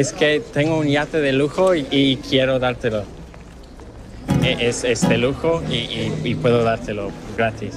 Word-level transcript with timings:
Es 0.00 0.14
que 0.14 0.40
tengo 0.40 0.78
un 0.78 0.86
yate 0.86 1.18
de 1.20 1.30
lujo 1.34 1.74
y, 1.74 1.86
y 1.90 2.16
quiero 2.16 2.58
dártelo. 2.58 3.02
E- 4.42 4.56
Es, 4.68 4.82
es 4.84 5.06
de 5.06 5.18
lujo 5.18 5.62
y, 5.68 5.74
y- 5.74 6.20
y 6.24 6.34
puedo 6.36 6.64
dártelo 6.64 7.10
gratis. 7.36 7.74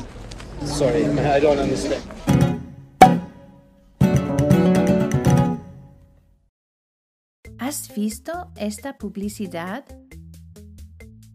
Sorry, 0.65 1.01
I 1.01 1.41
don't 1.41 1.59
understand. 1.59 2.01
¿Has 7.59 7.93
visto 7.95 8.51
esta 8.55 8.97
publicidad? 8.97 9.85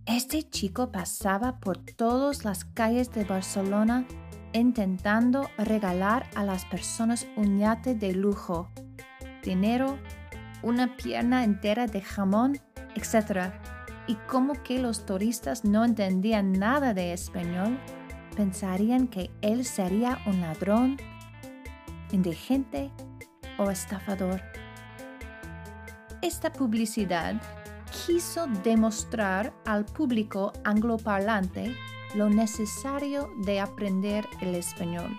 Este 0.07 0.43
chico 0.49 0.91
pasaba 0.91 1.61
por 1.61 1.79
todas 1.79 2.45
las 2.45 2.65
calles 2.65 3.13
de 3.13 3.25
Barcelona 3.25 4.07
intentando 4.55 5.49
regalar 5.59 6.27
a 6.35 6.43
las 6.45 6.65
personas 6.65 7.27
un 7.37 7.59
yate 7.59 7.95
de 7.95 8.15
lujo, 8.15 8.71
dinero, 9.45 9.99
una 10.63 10.97
pierna 10.97 11.45
entera 11.45 11.87
de 11.87 12.01
jamón, 12.01 12.59
etc. 12.95 13.53
Y 14.07 14.15
como 14.27 14.55
que 14.63 14.79
los 14.79 15.07
turistas 15.07 15.65
no 15.65 15.85
entendían 15.85 16.53
nada 16.53 16.95
de 16.95 17.13
español, 17.13 17.79
pensarían 18.37 19.09
que 19.09 19.31
él 19.43 19.65
sería 19.65 20.19
un 20.27 20.41
ladrón, 20.41 20.97
indigente 22.13 22.91
o 23.59 23.71
estafador. 23.71 24.41
Esta 26.23 26.53
publicidad 26.53 27.41
quiso 28.07 28.47
demostrar 28.65 29.53
al 29.65 29.85
público 29.85 30.53
angloparlante 30.65 31.75
lo 32.15 32.29
necesario 32.29 33.31
de 33.45 33.61
aprender 33.61 34.27
el 34.41 34.55
español. 34.55 35.19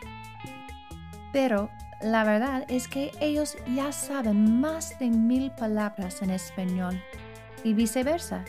Pero 1.31 1.69
la 2.01 2.23
verdad 2.23 2.65
es 2.69 2.87
que 2.87 3.11
ellos 3.19 3.57
ya 3.75 3.91
saben 3.91 4.59
más 4.59 4.97
de 4.99 5.09
mil 5.09 5.51
palabras 5.51 6.21
en 6.21 6.29
español 6.29 7.01
y 7.63 7.73
viceversa, 7.73 8.45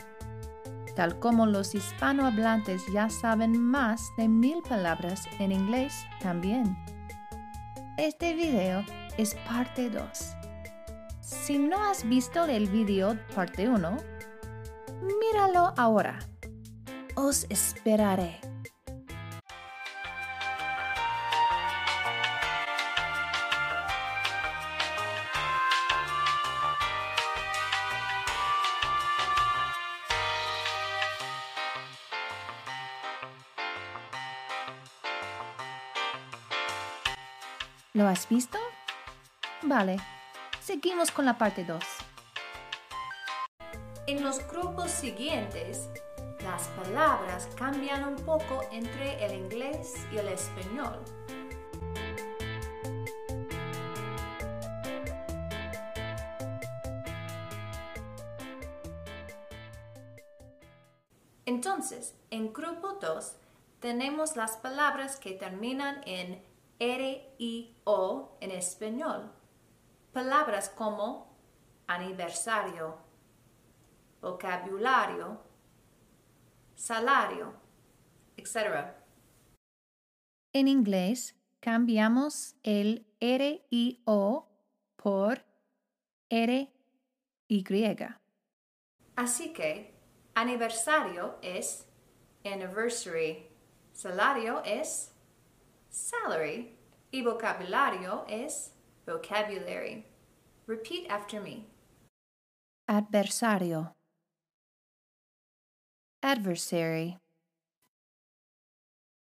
tal 0.95 1.19
como 1.19 1.45
los 1.45 1.75
hispanohablantes 1.75 2.81
ya 2.93 3.09
saben 3.09 3.61
más 3.61 4.09
de 4.17 4.27
mil 4.27 4.61
palabras 4.61 5.27
en 5.39 5.51
inglés 5.51 6.05
también. 6.21 6.77
Este 7.97 8.33
video 8.33 8.85
es 9.17 9.35
parte 9.47 9.89
2. 9.89 10.09
Si 11.19 11.59
no 11.59 11.89
has 11.89 12.07
visto 12.07 12.45
el 12.45 12.67
video 12.67 13.17
parte 13.35 13.67
1, 13.67 13.97
míralo 15.01 15.73
ahora. 15.75 16.19
Os 17.15 17.45
esperaré. 17.49 18.50
¿Lo 37.93 38.07
has 38.07 38.29
visto? 38.29 38.57
Vale, 39.63 39.97
seguimos 40.61 41.11
con 41.11 41.25
la 41.25 41.37
parte 41.37 41.65
2. 41.65 41.83
En 44.07 44.23
los 44.23 44.47
grupos 44.47 44.89
siguientes, 44.91 45.89
las 46.41 46.69
palabras 46.69 47.49
cambian 47.57 48.05
un 48.05 48.15
poco 48.15 48.61
entre 48.71 49.25
el 49.25 49.33
inglés 49.33 49.93
y 50.09 50.19
el 50.19 50.29
español. 50.29 51.03
Entonces, 61.45 62.15
en 62.29 62.53
grupo 62.53 62.93
2 63.01 63.33
tenemos 63.81 64.37
las 64.37 64.55
palabras 64.55 65.17
que 65.17 65.33
terminan 65.33 66.01
en 66.05 66.41
R 66.81 67.35
y 67.37 67.75
O 67.83 68.37
en 68.41 68.49
español. 68.49 69.31
Palabras 70.11 70.67
como 70.67 71.37
aniversario, 71.85 72.97
vocabulario, 74.19 75.39
salario, 76.73 77.53
etc. 78.35 78.95
En 80.53 80.67
inglés 80.67 81.35
cambiamos 81.59 82.55
el 82.63 83.05
R 83.19 83.63
y 83.69 84.01
O 84.05 84.47
por 84.95 85.45
R 86.29 86.73
y. 87.47 87.63
Así 89.15 89.53
que 89.53 89.93
aniversario 90.33 91.37
es 91.43 91.85
anniversary, 92.43 93.49
salario 93.93 94.63
es 94.63 95.10
salary 95.91 96.73
y 97.11 97.21
vocabulario 97.21 98.25
es 98.27 98.71
vocabulary. 99.05 100.05
Repeat 100.65 101.09
after 101.09 101.41
me. 101.41 101.67
Adversario. 102.87 103.93
Adversary. 106.23 107.17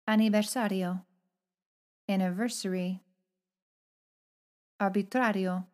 Aniversario. 0.07 1.06
Anniversary. 2.07 3.01
Arbitrario. 4.80 5.66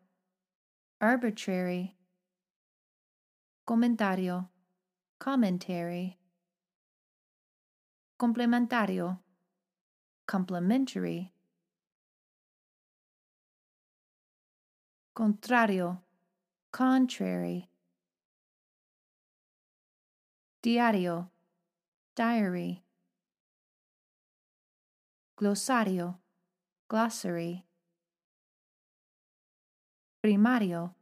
Arbitrary. 1.00 1.94
Comentario. 3.66 4.48
Commentary. 5.18 6.18
Complementario. 8.18 9.20
Complementary. 10.30 11.32
Contrario. 15.12 16.02
Contrary. 16.70 17.68
Diario. 20.62 21.30
Diary. 22.14 22.84
Glossario, 25.36 26.18
Glossary. 26.88 27.64
Primario. 30.22 30.94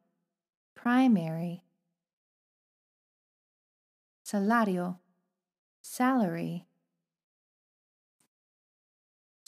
Primary. 0.75 1.65
Salario. 4.25 5.00
Salary. 5.83 6.68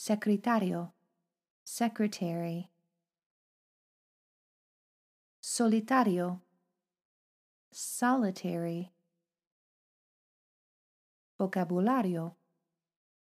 Secretario. 0.03 0.93
Secretary. 1.63 2.71
Solitario. 5.39 6.41
Solitary. 7.71 8.91
Vocabulario. 11.39 12.33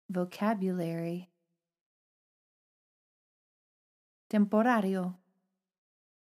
Vocabulary. 0.08 1.28
Temporario. 4.28 5.16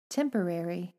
Temporary. 0.07 0.95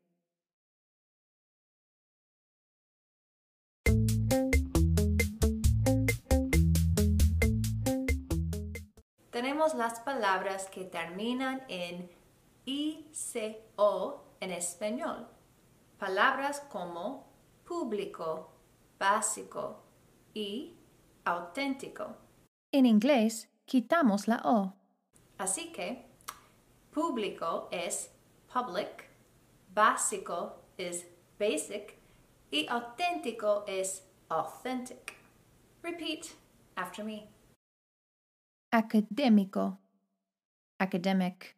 Las 9.60 10.00
palabras 10.00 10.70
que 10.70 10.84
terminan 10.84 11.62
en 11.68 12.10
ICO 12.64 14.24
en 14.40 14.52
español. 14.52 15.28
Palabras 15.98 16.60
como 16.72 17.26
público, 17.66 18.52
básico 18.98 19.82
y 20.32 20.74
auténtico. 21.26 22.16
En 22.72 22.86
inglés, 22.86 23.50
quitamos 23.66 24.28
la 24.28 24.40
O. 24.44 24.72
Así 25.36 25.70
que, 25.72 26.06
público 26.90 27.68
es 27.70 28.10
public, 28.50 29.10
básico 29.74 30.56
es 30.78 31.06
basic 31.38 31.98
y 32.50 32.66
auténtico 32.66 33.64
es 33.66 34.08
authentic. 34.30 35.18
Repeat 35.82 36.28
after 36.76 37.04
me. 37.04 37.39
Académico, 38.72 39.78
academic. 40.78 41.56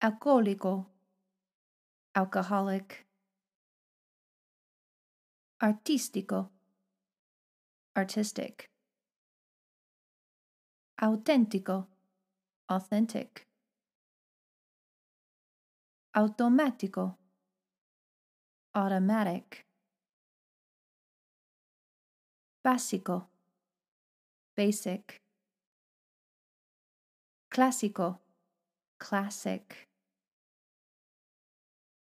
Alcohólico, 0.00 0.86
alcoholic. 2.14 3.06
Artístico, 5.60 6.50
artistic. 7.94 8.70
Auténtico, 10.96 11.88
authentic. 12.68 13.50
automático, 16.12 17.18
automatic, 18.74 19.64
básico, 22.64 23.29
basic, 24.56 25.16
clásico, 27.48 28.20
classic, 28.98 29.88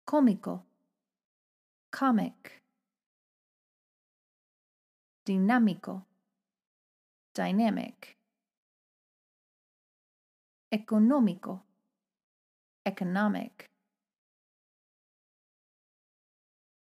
cómico, 0.04 0.64
comic, 1.90 2.62
dinámico, 5.24 6.06
dynamic, 7.34 8.16
económico, 10.70 11.64
economic, 12.84 13.66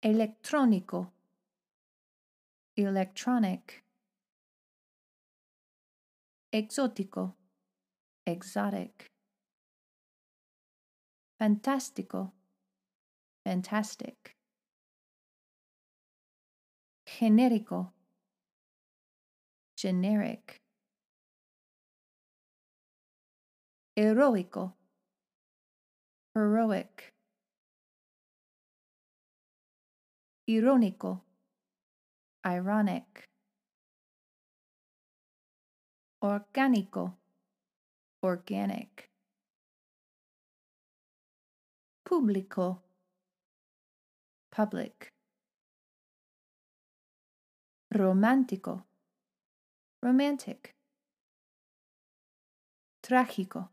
electrónico, 0.01 1.11
electronic, 2.75 3.84
exótico, 6.55 7.35
exotic, 8.25 9.07
fantástico, 11.37 12.33
fantastic, 13.43 14.31
genérico, 17.05 17.93
generic, 19.75 20.55
heroico, 23.97 24.77
heroic, 26.33 27.13
irónico, 30.47 31.25
ironic, 32.45 33.25
orgánico, 36.25 37.19
organic, 38.21 39.11
público, 42.03 42.81
public, 44.49 45.13
romántico, 47.91 48.87
romantic, 50.01 50.75
trágico, 53.01 53.69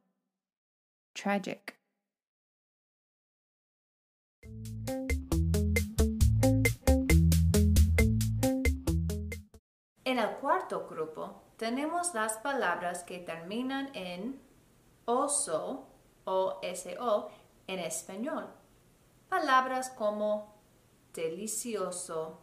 tragic. 1.15 1.79
En 10.05 10.19
el 10.19 10.37
cuarto 10.37 10.87
grupo 10.87 11.42
tenemos 11.57 12.15
las 12.15 12.39
palabras 12.39 13.03
que 13.05 13.19
terminan 13.19 13.95
en 13.95 14.41
oso 15.05 15.87
o 16.25 16.61
so 16.75 17.31
en 17.67 17.79
español. 17.79 18.49
Palabras 19.29 19.91
como 19.91 20.55
delicioso, 21.13 22.41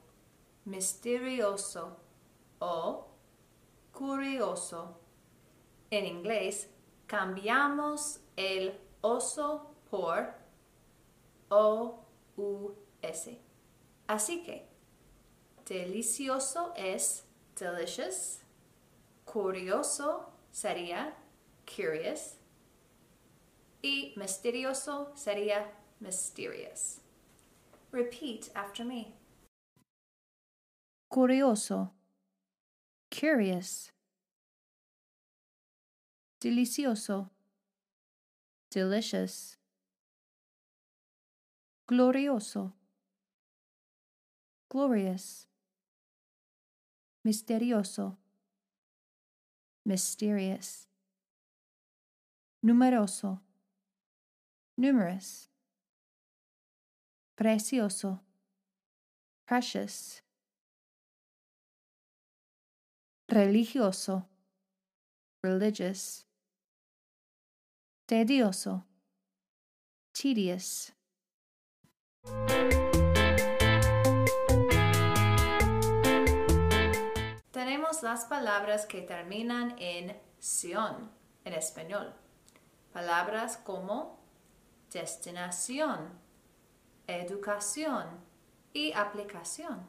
misterioso 0.66 1.98
o 2.60 3.08
curioso. 3.92 5.00
En 5.92 6.06
inglés 6.06 6.70
cambiamos 7.08 8.22
el 8.36 8.80
oso 9.02 9.76
por 9.90 10.34
o-u-s. 11.50 13.42
Así 14.08 14.44
que 14.44 14.68
delicioso 15.66 16.74
es 16.76 17.26
delicious, 17.56 18.42
curioso 19.32 20.32
sería 20.52 21.14
curious 21.66 22.36
y 23.84 24.14
misterioso 24.18 25.12
sería 25.16 25.72
mysterious. 26.00 27.00
Repeat 27.92 28.50
after 28.56 28.84
me. 28.84 29.14
Curioso, 31.12 31.92
curious. 33.12 33.92
Delicioso, 36.42 37.30
delicious. 38.72 39.58
Glorioso, 41.88 42.74
glorious. 44.70 45.48
Misterioso, 47.26 48.19
mysterious. 49.90 50.86
Numeroso, 52.64 53.40
numerous. 54.78 55.50
Precioso, 57.36 58.20
precious. 59.48 60.22
Religioso, 63.32 64.26
religious. 65.44 66.26
Tedioso, 68.08 68.84
tedious. 70.14 70.92
Tenemos 77.70 78.02
las 78.02 78.26
palabras 78.26 78.88
que 78.88 79.04
terminan 79.04 79.76
en 79.78 80.20
ción 80.40 81.12
en 81.46 81.54
español. 81.54 82.16
Palabras 82.92 83.58
como 83.58 84.20
destinación, 84.92 86.10
educación 87.06 88.08
y 88.74 88.92
aplicación. 88.94 89.88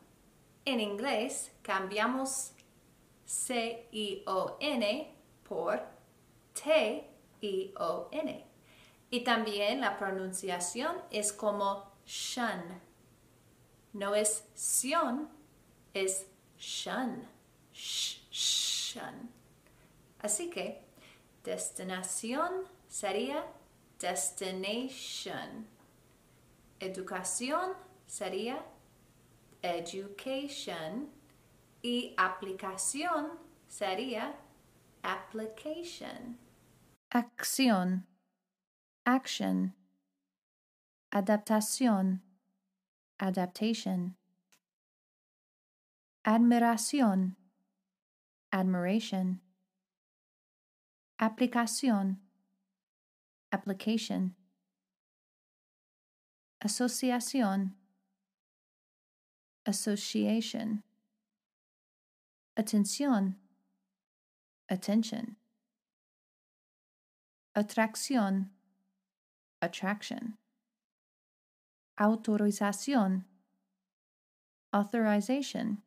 En 0.67 0.79
inglés 0.79 1.53
cambiamos 1.63 2.53
C-I-O-N 3.25 5.15
por 5.49 5.83
T-I-O-N. 6.63 8.47
Y 9.09 9.21
también 9.25 9.81
la 9.81 9.97
pronunciación 9.97 10.99
es 11.11 11.33
como 11.33 11.91
shun. 12.05 12.79
No 13.95 14.15
es 14.15 14.45
sion, 14.55 15.31
es 15.95 16.27
shun. 16.59 17.40
Así 20.21 20.51
que 20.51 20.85
destinación 21.45 22.65
sería 22.89 23.47
destination. 23.99 25.67
Educación 26.79 27.73
sería 28.07 28.65
education 29.63 31.11
y 31.83 32.15
aplicación 32.17 33.39
sería 33.69 34.35
application. 35.03 36.39
Acción, 37.11 38.07
action. 39.05 39.75
Adaptación, 41.13 42.23
adaptation. 43.19 44.17
Admiración, 46.23 47.37
admiration. 48.53 49.41
Aplicación, 51.21 52.19
application. 53.53 54.35
Asociación, 56.63 57.77
association. 59.67 60.83
Atención, 62.57 63.37
attention. 64.69 65.37
Atracción, 67.55 68.51
attraction. 69.61 70.37
Autorización, 71.99 73.25
authorization. 74.73 75.83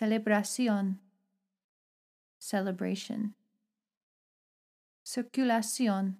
Celebración, 0.00 0.98
celebration. 2.38 3.34
Circulación, 5.04 6.16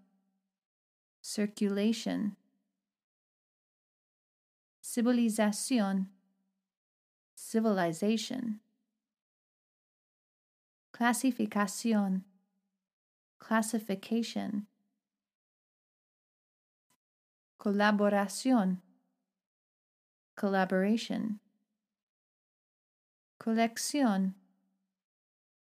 circulation. 1.23 2.37
Civilización, 4.83 6.11
civilization. 7.35 8.61
Clasificación, 10.93 12.27
classification. 13.39 14.67
colaboración, 17.57 18.83
collaboration, 20.35 21.41
colección, 23.41 24.35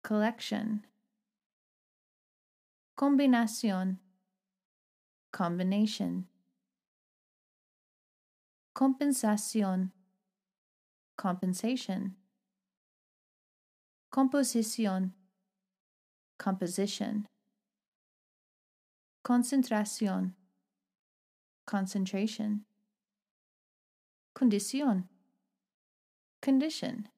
collection, 0.02 0.86
combinación, 2.94 4.00
combination, 5.30 6.26
compensación, 8.72 9.92
compensation, 11.16 12.16
composición, 14.10 15.14
composition, 16.38 17.26
concentración, 19.22 20.34
concentration, 21.66 22.64
condición, 24.32 25.10
condition, 26.40 27.10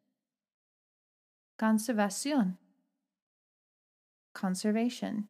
conservación, 1.59 2.57
conservation, 4.33 5.29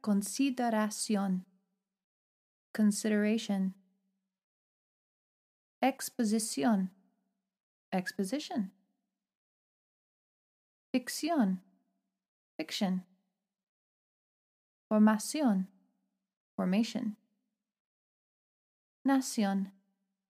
consideración, 0.00 1.44
consideration, 2.72 3.74
exposición, 5.80 6.92
exposition, 7.90 8.72
ficción, 10.92 11.60
fiction, 12.56 13.04
formación, 14.88 15.68
formation, 16.54 17.16
nación, 19.02 19.72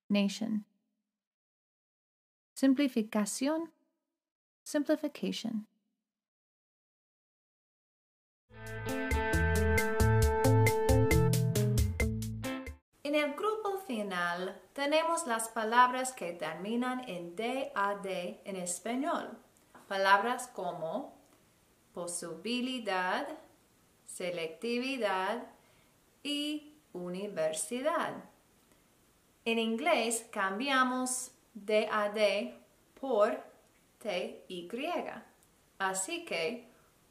nation, 0.09 0.65
simplificación, 2.55 3.71
simplification. 4.67 5.65
En 13.03 13.15
el 13.15 13.33
grupo 13.33 13.77
final 13.87 14.61
tenemos 14.73 15.25
las 15.25 15.47
palabras 15.47 16.11
que 16.11 16.33
terminan 16.33 17.07
en 17.07 17.37
DAD 17.37 18.07
en 18.43 18.57
español. 18.57 19.37
Palabras 19.87 20.47
como 20.47 21.17
posibilidad, 21.93 23.25
selectividad 24.05 25.47
y 26.23 26.73
universidad. 26.91 28.25
En 29.45 29.59
inglés 29.59 30.27
cambiamos 30.29 31.31
DAD 31.53 32.51
por 32.99 33.46
TY. 33.99 34.67
Así 35.79 36.25
que 36.25 36.67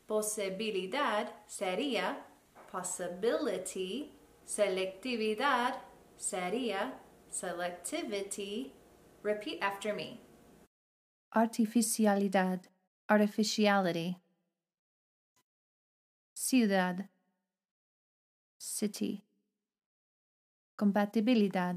posibilidad 0.07 1.33
sería 1.47 2.25
possibility, 2.71 4.13
selectividad 4.45 5.83
sería 6.17 7.01
selectivity. 7.31 8.73
Repeat 9.23 9.63
after 9.63 9.95
me. 9.95 10.21
Artificialidad, 11.33 12.61
artificiality. 13.09 14.17
Ciudad, 16.33 17.11
city. 18.57 19.25
Compatibilidad, 20.77 21.75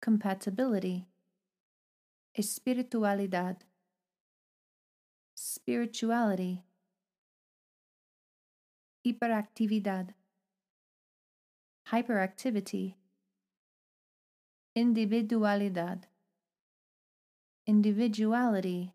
compatibility. 0.00 1.09
Espiritualidad, 2.34 3.64
spirituality. 5.34 6.64
Hiperactividad, 9.04 10.14
hyperactivity. 11.90 12.96
Individualidad, 14.74 16.06
individuality. 17.66 18.92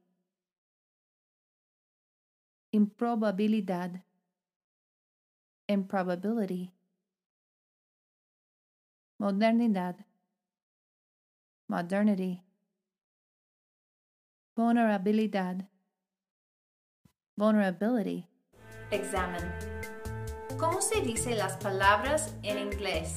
Improbabilidad, 2.72 4.04
improbability. 5.68 6.72
Modernidad, 9.18 10.06
modernity. 11.68 12.44
Vulnerabilidad, 14.56 15.68
vulnerability. 17.36 18.26
Examen. 18.90 19.44
¿Cómo 20.58 20.82
se 20.82 21.02
dice 21.02 21.36
las 21.36 21.58
palabras 21.58 22.34
en 22.42 22.60
inglés? 22.60 23.16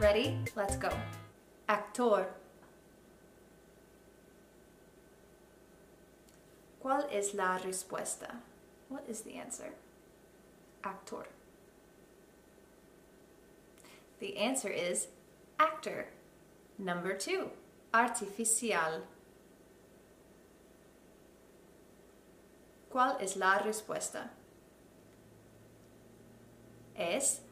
Ready? 0.00 0.36
Let's 0.56 0.76
go. 0.76 0.88
Actor. 1.68 2.26
¿Cuál 6.80 7.06
es 7.12 7.34
la 7.34 7.58
respuesta? 7.58 8.40
What 8.88 9.08
is 9.08 9.22
the 9.22 9.38
answer? 9.38 9.72
Actor. 10.82 11.28
The 14.18 14.36
answer 14.38 14.72
is 14.72 15.06
actor. 15.60 16.08
Number 16.78 17.16
two, 17.16 17.50
artificial. 17.92 19.04
¿Cuál 22.94 23.16
es 23.18 23.34
la 23.36 23.58
respuesta? 23.58 24.30
Es 26.94 27.42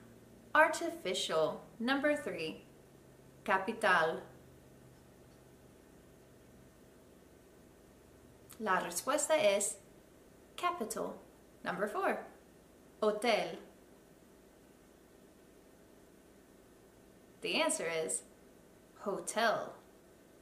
artificial. 0.54 1.58
Number 1.80 2.16
three, 2.16 2.64
capital. 3.42 4.22
La 8.60 8.78
respuesta 8.78 9.34
es 9.34 9.80
capital. 10.56 11.14
Number 11.64 11.88
four, 11.88 12.24
hotel. 13.00 13.58
The 17.40 17.60
answer 17.62 17.88
is 17.88 18.22
hotel. 19.04 19.74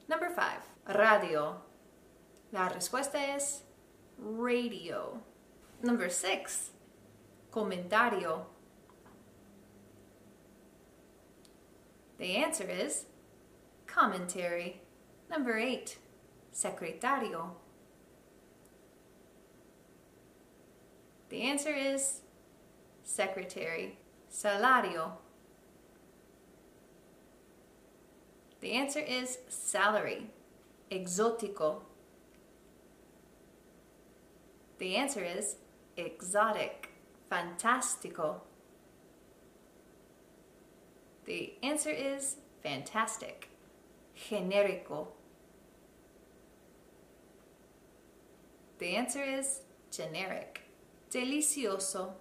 Number 0.08 0.28
five, 0.28 0.60
radio. 0.84 1.62
La 2.52 2.68
respuesta 2.68 3.34
es 3.34 3.64
radio. 4.20 5.20
Number 5.82 6.08
six, 6.08 6.70
comentario. 7.50 8.46
The 12.18 12.36
answer 12.36 12.68
is 12.68 13.06
commentary. 13.86 14.82
Number 15.30 15.56
eight, 15.56 15.98
secretario. 16.52 17.52
The 21.30 21.42
answer 21.42 21.72
is 21.72 22.20
secretary. 23.04 23.98
Salario. 24.30 25.12
The 28.60 28.72
answer 28.72 29.00
is 29.00 29.38
salary. 29.48 30.30
Exótico. 30.90 31.82
The 34.80 34.96
answer 34.96 35.22
is 35.22 35.56
exotic. 35.98 36.88
Fantástico. 37.30 38.40
The 41.26 41.52
answer 41.62 41.90
is 41.90 42.36
fantastic. 42.62 43.50
Genérico. 44.16 45.08
The 48.78 48.96
answer 48.96 49.22
is 49.22 49.60
generic. 49.92 50.62
Delicioso. 51.10 52.14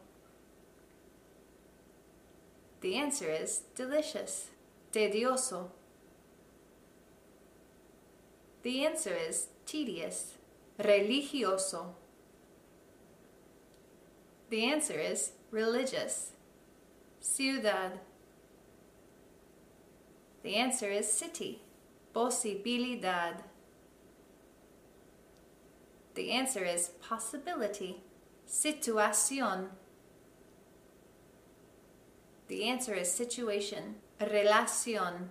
The 2.81 2.95
answer 2.95 3.29
is 3.29 3.61
delicious. 3.73 4.49
Tedioso. 4.91 5.69
The 8.63 8.85
answer 8.85 9.15
is 9.15 9.47
tedious. 9.65 10.33
Religioso. 10.77 11.93
The 14.49 14.65
answer 14.65 14.99
is 14.99 15.31
religious. 15.51 16.31
Ciudad. 17.19 17.99
The 20.43 20.55
answer 20.55 20.89
is 20.89 21.11
city. 21.11 21.61
Posibilidad. 22.13 23.43
The 26.15 26.31
answer 26.31 26.65
is 26.65 26.89
possibility. 27.01 28.03
Situación. 28.47 29.67
The 32.47 32.63
answer 32.67 32.95
is 32.95 33.11
situation. 33.11 33.95
Relación. 34.19 35.29